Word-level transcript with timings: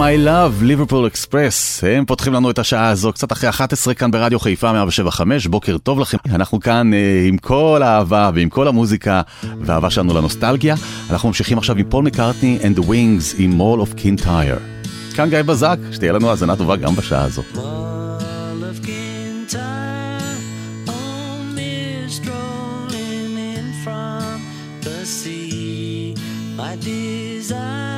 My 0.00 0.26
Love, 0.26 0.64
Liverpool 0.64 1.14
Express, 1.14 1.86
הם 1.86 2.04
פותחים 2.04 2.32
לנו 2.32 2.50
את 2.50 2.58
השעה 2.58 2.88
הזו 2.88 3.12
קצת 3.12 3.32
אחרי 3.32 3.48
11 3.48 3.94
כאן 3.94 4.10
ברדיו 4.10 4.40
חיפה 4.40 4.72
175, 4.72 5.46
בוקר 5.46 5.78
טוב 5.78 6.00
לכם. 6.00 6.18
אנחנו 6.30 6.60
כאן 6.60 6.94
אה, 6.94 7.24
עם 7.28 7.38
כל 7.38 7.82
האהבה 7.84 8.30
ועם 8.34 8.48
כל 8.48 8.68
המוזיקה 8.68 9.22
והאהבה 9.60 9.90
שלנו 9.90 10.14
לנוסטלגיה. 10.14 10.74
אנחנו 11.10 11.28
ממשיכים 11.28 11.58
עכשיו 11.58 11.76
עם 11.76 11.84
פול 11.88 12.04
מקארטני 12.04 12.58
and 12.62 12.78
the 12.78 12.82
Wings 12.82 13.34
עם 13.38 13.60
Mall 13.60 13.86
of 13.86 13.98
Kintyre. 13.98 14.86
כאן 15.14 15.30
גיא 15.30 15.42
בזק, 15.42 15.78
שתהיה 15.92 16.12
לנו 16.12 16.30
האזנה 16.30 16.56
טובה 16.56 16.76
גם 16.76 16.96
בשעה 16.96 17.24
הזו. 17.24 17.42
My 26.62 26.76
desire 26.76 27.89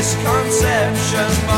misconception. 0.00 1.49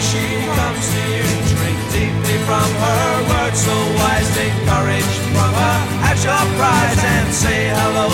she 0.00 0.24
comes 0.56 0.84
to 0.92 1.02
you. 1.14 1.26
Drink 1.52 1.78
deeply 1.92 2.38
from 2.48 2.68
her 2.84 3.06
words 3.28 3.60
so 3.60 3.76
wise. 4.00 4.28
Take 4.34 4.56
courage 4.66 5.12
from 5.34 5.52
her 5.60 5.78
at 6.08 6.18
your 6.24 6.44
prize 6.56 7.02
and 7.04 7.28
say 7.32 7.68
hello. 7.68 8.09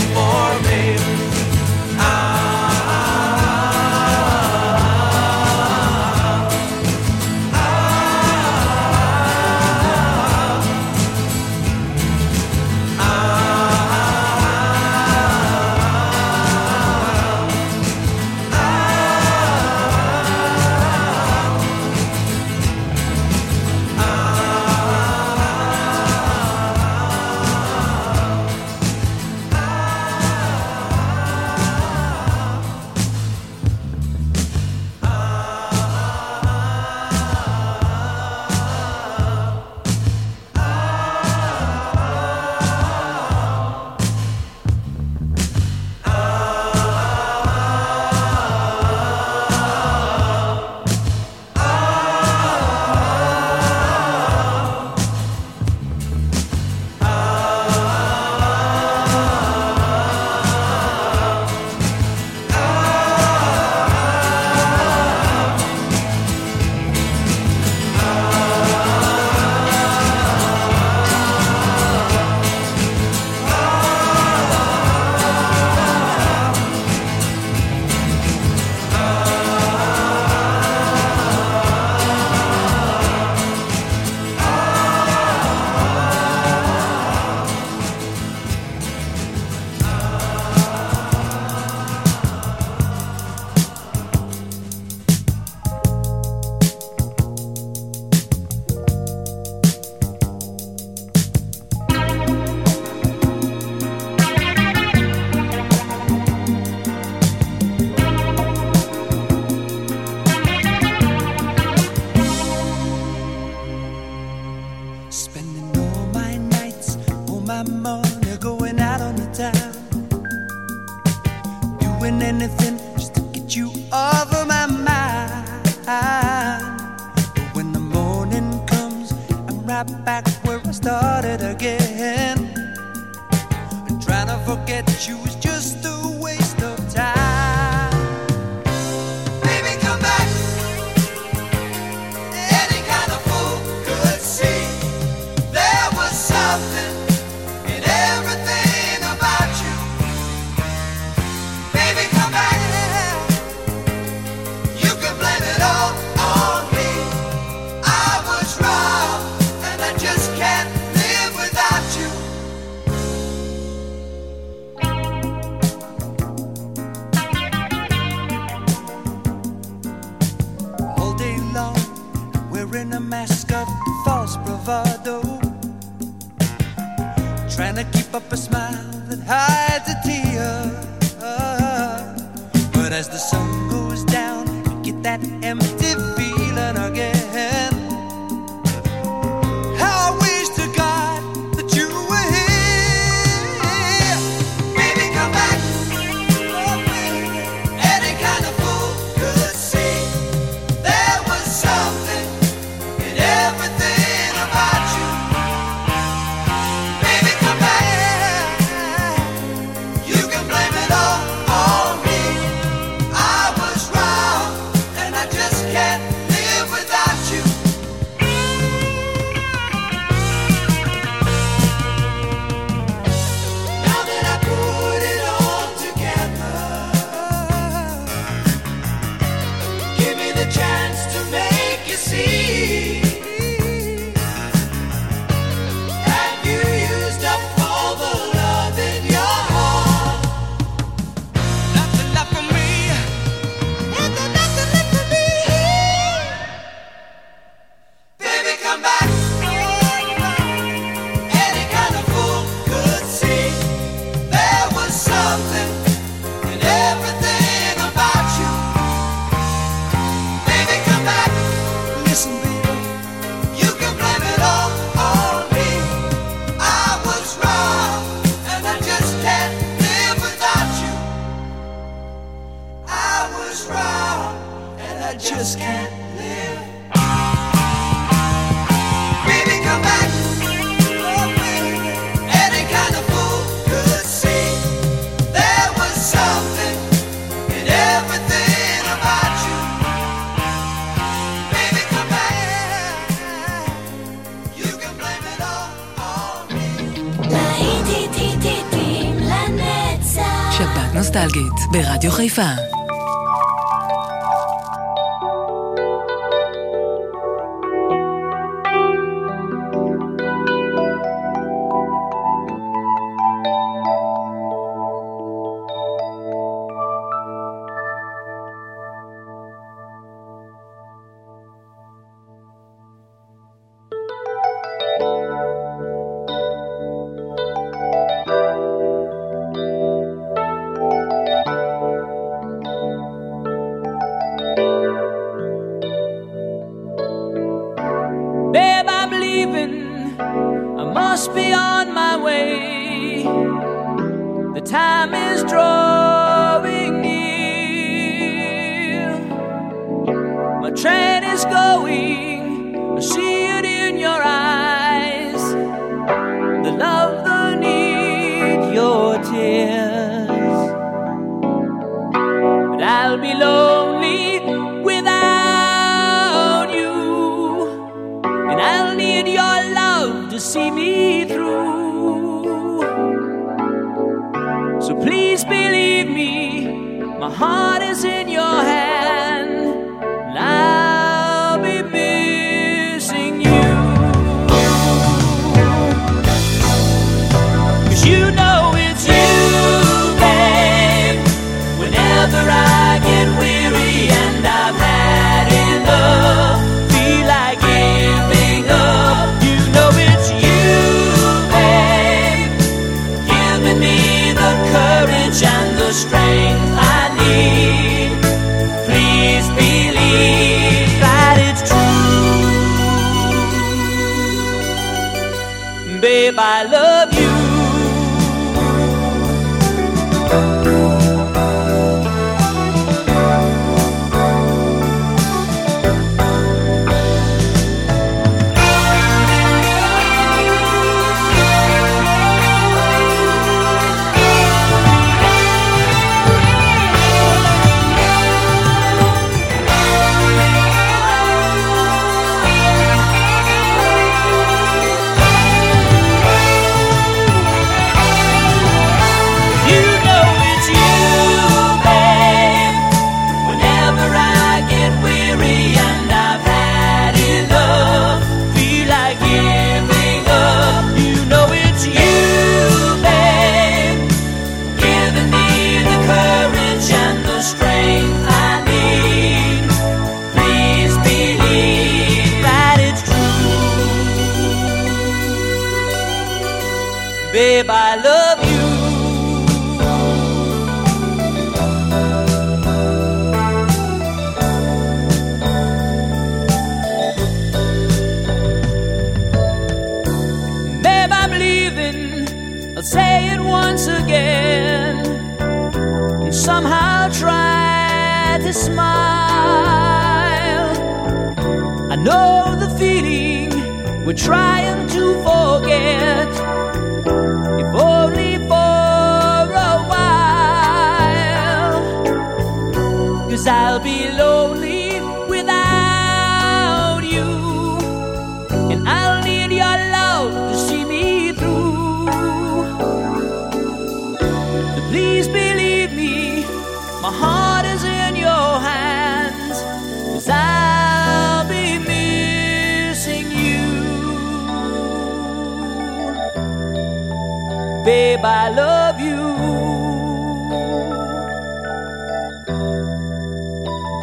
רדיו 302.07 302.17
חיפה. 302.17 302.66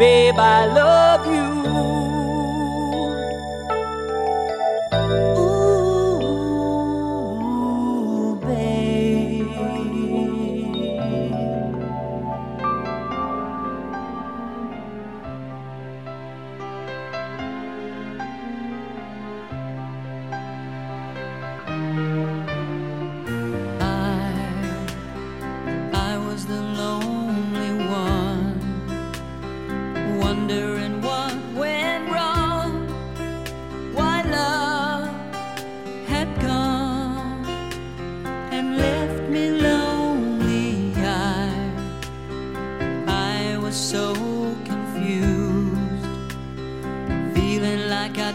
Babe, 0.04 0.38
I 0.38 0.66
love 0.66 1.26
you. 1.28 2.03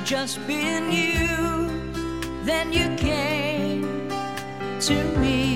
just 0.08 0.38
been 0.46 0.90
you. 0.90 1.68
Then 2.42 2.72
you 2.72 2.96
came 2.96 4.08
to 4.80 5.04
me. 5.18 5.47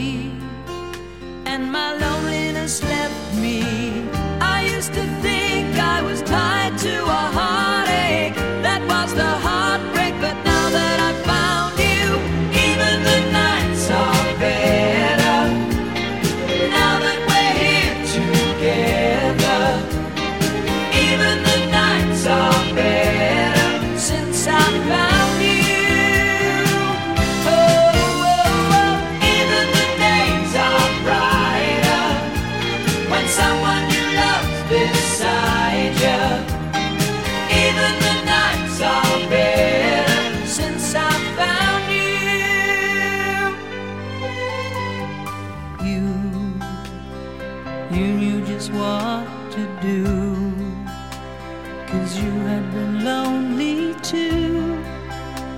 Cause 52.12 52.22
you 52.22 52.40
have 52.40 52.70
been 52.74 53.04
lonely 53.06 53.94
too, 54.02 54.84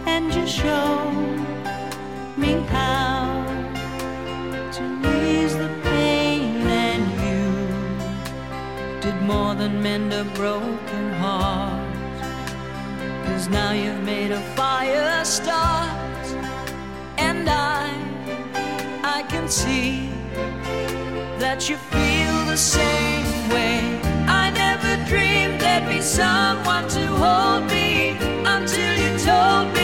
and 0.07 0.33
you 0.33 0.47
showed 0.47 1.41
me 2.37 2.53
how 2.69 3.45
to 4.71 4.85
ease 5.19 5.57
the 5.57 5.69
pain, 5.83 6.65
and 6.65 7.05
you 7.27 9.01
did 9.01 9.21
more 9.23 9.57
than 9.57 9.83
mend 9.83 10.13
a 10.13 10.23
broken 10.37 11.13
heart. 11.15 11.93
Cause 13.27 13.49
now 13.49 13.73
you've 13.73 14.05
made 14.05 14.31
a 14.31 14.41
fire 14.55 15.25
start, 15.25 16.25
and 17.19 17.49
I, 17.51 17.91
I 19.03 19.25
can 19.25 19.49
see 19.49 20.09
that 21.41 21.69
you 21.69 21.77
feel 21.77 22.45
the 22.47 22.57
same 22.57 23.49
way 23.49 24.24
there 25.81 25.89
be 25.89 26.01
someone 26.01 26.89
to 26.89 27.07
hold 27.07 27.65
me 27.71 28.11
until 28.45 28.93
you 28.97 29.19
told 29.19 29.75
me. 29.75 29.84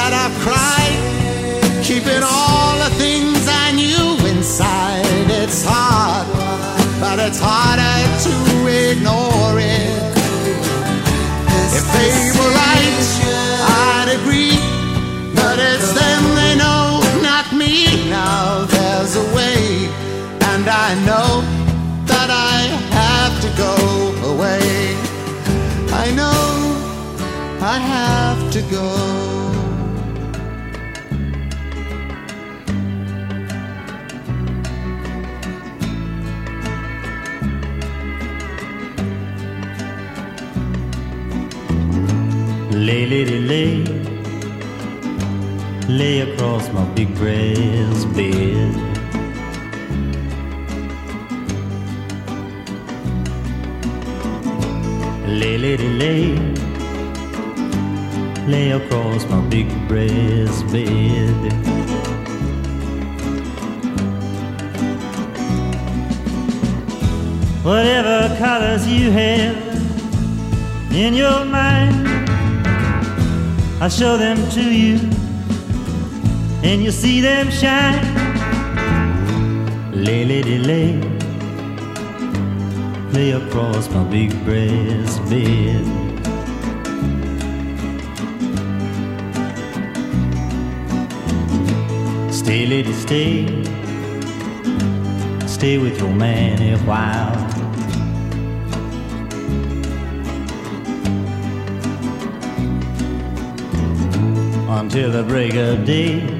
that 0.00 0.16
I've 0.24 0.36
cried, 0.40 0.96
keeping 1.84 2.22
all 2.24 2.72
the 2.84 2.92
things 2.96 3.44
I 3.46 3.66
knew 3.80 4.16
inside. 4.32 5.04
It's 5.28 5.62
hard, 5.62 6.26
but 7.02 7.18
it's 7.26 7.40
harder 7.40 8.00
to 8.24 8.34
ignore 8.88 9.60
it. 9.60 10.00
If 11.76 11.84
they 11.96 12.39
lay 46.00 46.20
across 46.20 46.66
my 46.72 46.84
big 46.94 47.14
brass 47.14 48.06
bed. 48.16 48.74
Lay, 55.40 55.58
lady, 55.58 55.88
lay, 56.02 56.24
lay 58.46 58.70
across 58.70 59.28
my 59.28 59.42
big 59.50 59.68
brass 59.88 60.62
bed. 60.72 61.40
Whatever 67.62 68.34
colors 68.38 68.86
you 68.88 69.10
have 69.10 69.58
in 70.94 71.12
your 71.12 71.44
mind, 71.44 72.08
I'll 73.82 73.90
show 73.90 74.16
them 74.16 74.38
to 74.52 74.62
you, 74.62 75.19
and 76.62 76.82
you'll 76.82 76.92
see 76.92 77.20
them 77.20 77.50
shine. 77.50 78.04
Lay, 79.92 80.24
lady, 80.24 80.58
lay, 80.58 81.00
lay 83.12 83.32
across 83.32 83.88
my 83.90 84.04
big 84.04 84.30
brass 84.44 85.18
bed. 85.30 85.84
Stay, 92.32 92.66
lady, 92.66 92.92
stay. 92.92 93.64
Stay 95.46 95.78
with 95.78 95.98
your 95.98 96.10
man 96.10 96.60
a 96.62 96.78
while. 96.84 97.36
Until 104.78 105.10
the 105.10 105.22
break 105.22 105.54
of 105.54 105.84
day. 105.84 106.39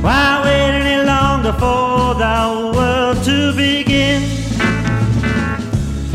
Why 0.00 0.40
wait 0.44 0.70
any 0.80 1.04
longer 1.04 1.52
for 1.52 2.14
the 2.14 2.72
world 2.74 3.24
to 3.24 3.52
begin? 3.54 4.22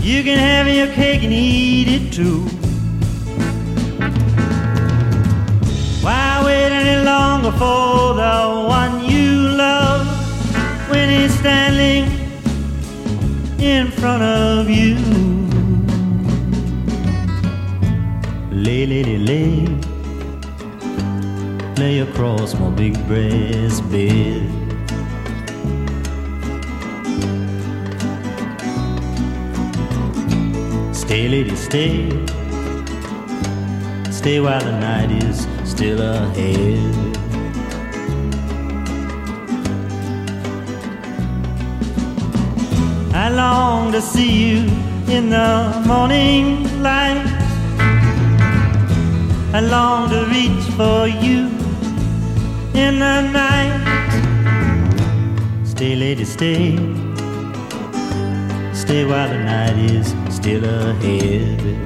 You 0.01 0.23
can 0.23 0.37
have 0.37 0.67
your 0.67 0.87
cake 0.87 1.23
and 1.23 1.33
eat 1.33 1.87
it 1.89 2.13
too. 2.13 2.41
Why 6.01 6.41
wait 6.45 6.71
any 6.71 7.03
longer 7.03 7.51
for 7.51 8.13
the 8.15 8.65
one 8.67 9.03
you 9.03 9.31
love 9.65 10.07
when 10.89 11.09
he's 11.09 11.33
standing 11.39 12.05
in 13.59 13.91
front 13.91 14.23
of 14.23 14.69
you? 14.69 14.95
Lay, 18.51 18.85
lay, 18.85 19.03
lay, 19.03 19.17
lay, 19.17 19.92
across 21.83 22.57
my 22.57 22.69
big 22.69 22.93
brass 23.07 23.81
bed. 23.81 24.47
Stay, 30.95 31.27
lady, 31.27 31.55
stay. 31.55 32.09
Stay 34.11 34.39
while 34.39 34.61
the 34.61 34.71
night 34.79 35.11
is 35.11 35.45
still 35.65 36.01
ahead. 36.01 37.17
I 43.13 43.29
long 43.29 43.91
to 43.91 44.01
see 44.01 44.31
you 44.49 44.59
in 45.09 45.29
the 45.29 45.83
morning 45.85 46.81
light. 46.81 47.25
I 49.53 49.59
long 49.59 50.09
to 50.09 50.25
reach 50.31 50.63
for 50.77 51.07
you 51.07 51.62
in 52.73 52.99
the 52.99 53.21
night. 53.21 53.73
Stay, 55.65 55.95
lady, 55.95 56.25
stay. 56.25 56.75
Stay 58.73 59.05
while 59.05 59.29
the 59.29 59.38
night 59.38 59.78
is 59.78 60.13
still 60.30 60.63
ahead. 60.63 61.82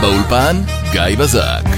באולפן 0.00 0.56
גיא 0.92 1.16
בזק. 1.18 1.77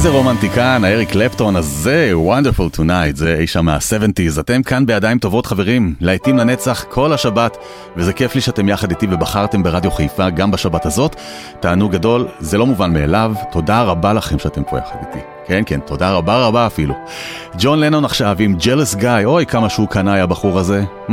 איזה 0.00 0.10
רומנטיקן, 0.10 0.84
האריק 0.84 1.10
קלפטון 1.10 1.56
הזה, 1.56 2.12
wonderful 2.28 2.76
tonight, 2.76 3.16
זה 3.16 3.36
אי 3.40 3.46
שם 3.46 3.64
מה-70's. 3.64 4.40
אתם 4.40 4.62
כאן 4.62 4.86
בידיים 4.86 5.18
טובות 5.18 5.46
חברים, 5.46 5.94
להיטים 6.00 6.38
לנצח 6.38 6.84
כל 6.88 7.12
השבת, 7.12 7.56
וזה 7.96 8.12
כיף 8.12 8.34
לי 8.34 8.40
שאתם 8.40 8.68
יחד 8.68 8.90
איתי 8.90 9.06
ובחרתם 9.10 9.62
ברדיו 9.62 9.90
חיפה 9.90 10.30
גם 10.30 10.50
בשבת 10.50 10.86
הזאת. 10.86 11.16
תענוג 11.60 11.92
גדול, 11.92 12.28
זה 12.38 12.58
לא 12.58 12.66
מובן 12.66 12.92
מאליו, 12.92 13.32
תודה 13.52 13.82
רבה 13.82 14.12
לכם 14.12 14.38
שאתם 14.38 14.62
פה 14.64 14.78
יחד 14.78 14.96
איתי. 15.06 15.24
כן, 15.46 15.62
כן, 15.66 15.80
תודה 15.80 16.12
רבה 16.12 16.46
רבה 16.46 16.66
אפילו. 16.66 16.94
ג'ון 17.58 17.80
לנון 17.80 18.04
עכשיו 18.04 18.36
עם 18.38 18.56
ג'לס 18.64 18.94
גיא, 18.94 19.24
אוי 19.24 19.46
כמה 19.46 19.68
שהוא 19.68 19.88
קנאי 19.88 20.20
הבחור 20.20 20.58
הזה. 20.58 20.84
Mm. 21.08 21.12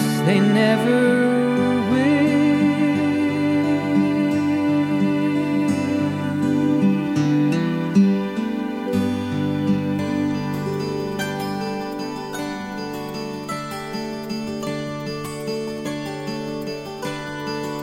they 0.25 0.39
never 0.39 0.99
will. 1.89 2.11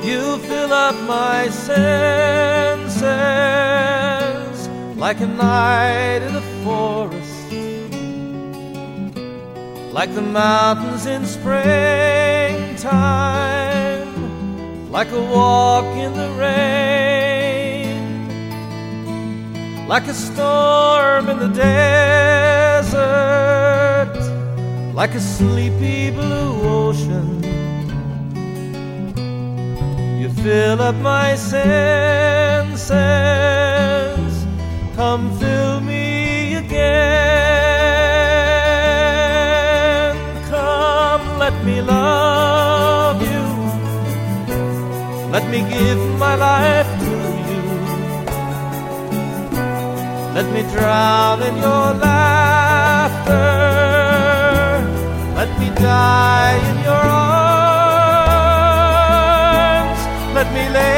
You 0.05 0.39
fill 0.39 0.73
up 0.73 0.95
my 1.07 1.49
senses 1.49 1.89
like 4.97 5.21
a 5.21 5.27
night 5.27 6.23
in 6.23 6.37
a 6.37 6.43
forest, 6.65 7.53
like 9.93 10.15
the 10.15 10.23
mountains 10.23 11.07
in 11.07 11.27
springtime, 12.89 14.91
like 14.91 15.11
a 15.11 15.21
walk 15.21 15.85
in 15.97 16.15
the 16.15 16.31
rain, 16.41 17.99
like 19.87 20.09
a 20.09 20.15
storm 20.15 21.29
in 21.29 21.39
the 21.39 21.49
desert, 21.49 22.95
like 24.95 25.15
a 25.15 25.21
sleepy 25.21 26.11
blue 26.11 26.63
ocean. 26.63 27.45
You 30.21 30.31
fill 30.31 30.83
up 30.83 30.97
my 30.97 31.37
senses. 31.37 32.89
Come 34.97 35.31
fill 35.39 35.81
me 35.81 36.57
again. 36.57 36.89
Come, 40.51 41.39
let 41.39 41.65
me 41.65 41.81
love 41.83 42.68
me 45.51 45.61
give 45.71 46.03
my 46.19 46.35
life 46.35 46.91
to 47.01 47.11
you. 47.49 47.63
Let 50.37 50.47
me 50.55 50.63
drown 50.73 51.43
in 51.43 51.55
your 51.57 51.87
laughter. 52.07 53.49
Let 55.41 55.51
me 55.61 55.69
die 55.71 56.59
in 56.71 56.77
your 56.89 57.05
arms. 57.15 57.61
Let 60.37 60.49
me 60.57 60.65
lay 60.79 60.98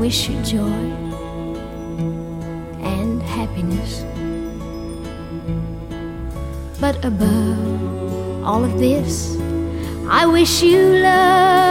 wish 0.00 0.30
you 0.30 0.42
joy 0.42 0.80
and 2.80 3.22
happiness. 3.22 4.00
But 6.80 7.04
above 7.04 8.42
all 8.42 8.64
of 8.64 8.78
this, 8.78 9.36
I 10.08 10.24
wish 10.24 10.62
you 10.62 10.80
love. 11.04 11.69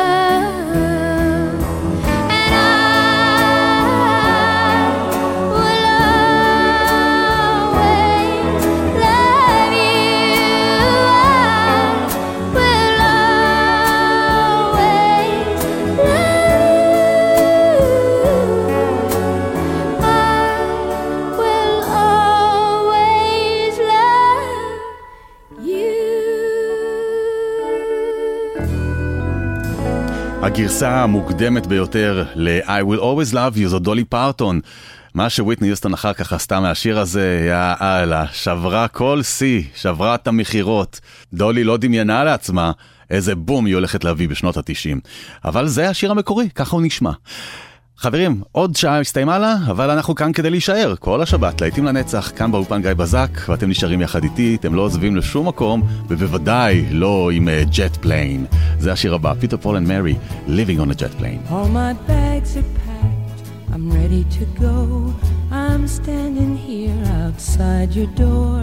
הגרסה 30.59 31.03
המוקדמת 31.03 31.67
ביותר 31.67 32.23
ל-I 32.35 32.67
will 32.67 32.99
always 32.99 33.33
love 33.33 33.57
you 33.57 33.67
זו 33.67 33.79
דולי 33.79 34.03
פרטון. 34.03 34.59
מה 35.13 35.29
שוויטני 35.29 35.67
יוסטון 35.67 35.93
אחר 35.93 36.13
כך 36.13 36.33
עשתה 36.33 36.59
מהשיר 36.59 36.99
הזה, 36.99 37.47
יא 37.47 37.73
אללה, 37.81 38.25
שברה 38.33 38.87
כל 38.87 39.21
שיא, 39.23 39.63
שברה 39.75 40.15
את 40.15 40.27
המכירות. 40.27 40.99
דולי 41.33 41.63
לא 41.63 41.77
דמיינה 41.77 42.23
לעצמה 42.23 42.71
איזה 43.09 43.35
בום 43.35 43.65
היא 43.65 43.75
הולכת 43.75 44.03
להביא 44.03 44.29
בשנות 44.29 44.57
ה-90. 44.57 45.09
אבל 45.45 45.67
זה 45.67 45.89
השיר 45.89 46.11
המקורי, 46.11 46.49
ככה 46.55 46.75
הוא 46.75 46.81
נשמע. 46.81 47.11
חברים, 48.01 48.41
עוד 48.51 48.75
שעה 48.75 48.99
הסתיימה 48.99 49.39
לה, 49.39 49.55
אבל 49.67 49.89
אנחנו 49.89 50.15
כאן 50.15 50.33
כדי 50.33 50.49
להישאר. 50.49 50.95
כל 50.99 51.21
השבת, 51.21 51.61
להיטים 51.61 51.85
לנצח, 51.85 52.31
כאן 52.35 52.51
באולפן 52.51 52.81
גיא 52.81 52.93
בזק, 52.93 53.29
ואתם 53.49 53.69
נשארים 53.69 54.01
יחד 54.01 54.23
איתי, 54.23 54.57
אתם 54.59 54.75
לא 54.75 54.81
עוזבים 54.81 55.15
לשום 55.15 55.47
מקום, 55.47 55.81
ובוודאי 56.07 56.85
לא 56.91 57.29
עם 57.33 57.49
ג'ט 57.71 57.95
פליין. 57.95 58.45
זה 58.79 58.91
השיר 58.91 59.13
הבא, 59.13 59.33
פיטר 59.39 59.57
פול 59.57 59.77
and 59.77 59.87
מרי, 59.87 60.15
Living 60.47 60.79
on 60.79 60.91
a 60.91 60.95
Jet 60.99 61.21
Plane. 61.21 61.51
All 61.51 61.67
my 61.67 61.93
bags 62.09 62.57
are 62.57 62.69
packed, 62.85 63.73
I'm 63.73 63.91
ready 63.91 64.23
to 64.37 64.45
go. 64.65 64.77
I'm 65.51 65.87
standing 65.87 66.53
here 66.67 67.01
outside 67.21 67.89
your 67.97 68.09
door. 68.25 68.59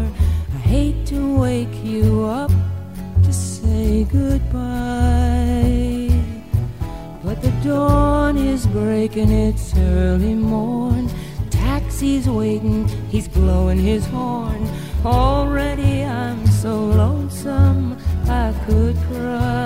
I 0.56 0.58
hate 0.74 1.00
to 1.12 1.20
wake 1.44 1.76
you 1.84 2.06
up 2.42 2.52
to 3.24 3.32
say 3.32 4.06
goodbye. 4.16 5.46
But 7.26 7.38
the 7.42 7.52
dawn 8.26 8.36
is 8.38 8.66
breaking, 8.66 9.30
it's 9.30 9.76
early 9.76 10.34
morn. 10.34 11.08
Taxi's 11.48 12.28
waiting, 12.28 12.88
he's 13.08 13.28
blowing 13.28 13.78
his 13.78 14.04
horn. 14.06 14.68
Already 15.04 16.02
I'm 16.02 16.44
so 16.48 16.74
lonesome, 16.76 17.96
I 18.28 18.52
could 18.66 18.96
cry. 19.08 19.65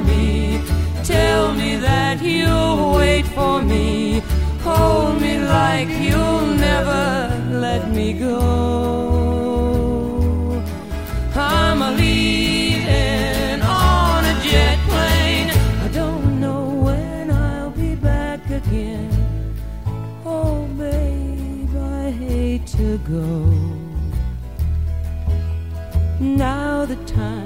Me. 0.00 0.60
Tell 1.04 1.52
me 1.54 1.76
that 1.76 2.20
you'll 2.22 2.94
wait 2.94 3.26
for 3.26 3.62
me. 3.62 4.22
Hold 4.62 5.20
me 5.20 5.38
like 5.38 5.88
you'll 5.88 6.46
never 6.68 7.30
let 7.50 7.90
me 7.90 8.12
go. 8.12 9.52
I'm 11.34 11.82
a 11.82 11.90
leaving 11.92 13.62
on 13.62 14.24
a 14.24 14.34
jet 14.42 14.78
plane. 14.88 15.50
I 15.84 15.88
don't 15.92 16.40
know 16.40 16.64
when 16.86 17.30
I'll 17.30 17.70
be 17.70 17.94
back 17.94 18.50
again. 18.50 19.10
Oh, 20.24 20.66
babe, 20.76 21.76
I 21.76 22.10
hate 22.10 22.66
to 22.78 22.98
go. 23.14 23.26
Now 26.18 26.86
the 26.86 26.96
time 27.04 27.45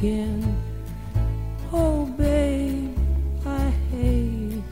again. 0.00 0.56
Oh, 1.72 2.06
babe, 2.16 2.96
I 3.44 3.68
hate 3.92 4.62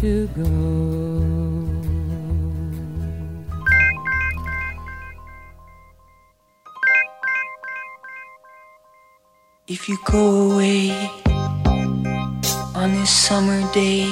to 0.00 0.26
go. 0.28 1.72
If 9.68 9.88
you 9.90 9.98
go 10.06 10.52
away 10.52 11.10
on 12.74 12.94
this 12.94 13.10
summer 13.10 13.60
day, 13.74 14.08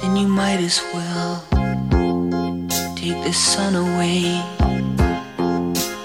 then 0.00 0.16
you 0.16 0.26
might 0.26 0.58
as 0.58 0.82
well 0.92 1.44
take 2.96 3.22
the 3.22 3.32
sun 3.32 3.76
away. 3.76 4.24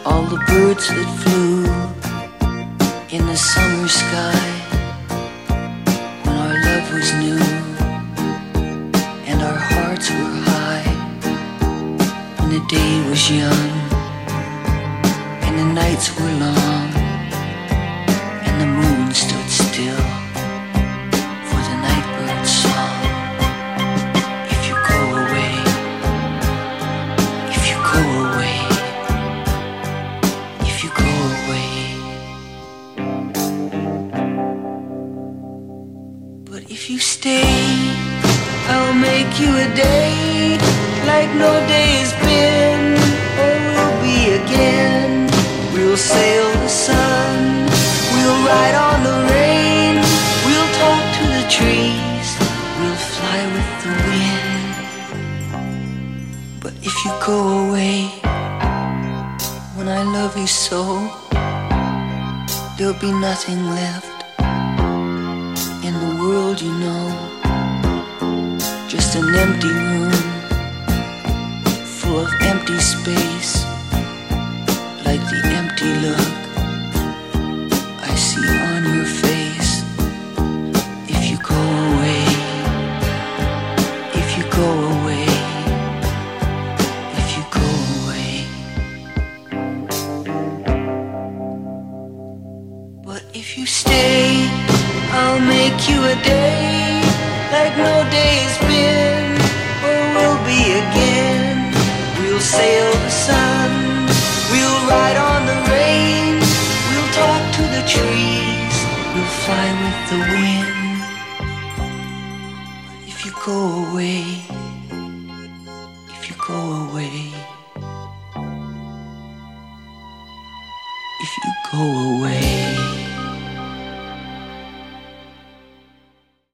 All 0.05 0.23
the 0.23 0.43
birds 0.47 0.87
that 0.89 1.20